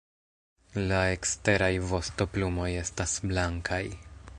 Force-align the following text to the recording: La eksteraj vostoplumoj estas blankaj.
La 0.91 1.01
eksteraj 1.17 1.71
vostoplumoj 1.93 2.71
estas 2.83 3.19
blankaj. 3.31 3.85